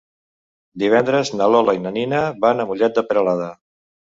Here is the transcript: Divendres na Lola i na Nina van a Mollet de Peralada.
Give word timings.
Divendres 0.83 1.31
na 1.35 1.49
Lola 1.57 1.77
i 1.77 1.81
na 1.83 1.91
Nina 1.99 2.25
van 2.47 2.65
a 2.65 2.69
Mollet 2.73 2.99
de 2.99 3.07
Peralada. 3.13 3.53